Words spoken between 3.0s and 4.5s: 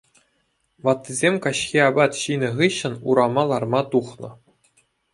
урама ларма тухнӑ.